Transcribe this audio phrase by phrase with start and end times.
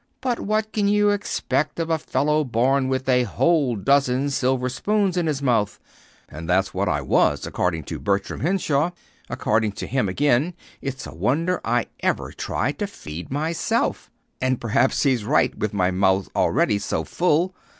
[0.19, 5.15] But what can you expect of a fellow born with a whole dozen silver spoons
[5.15, 5.79] in his mouth?
[6.27, 8.93] And that's what I was, according to Bertram Henshaw.
[9.29, 14.09] According to him again, it's a wonder I ever tried to feed myself;
[14.41, 17.53] and perhaps he's right with my mouth already so full."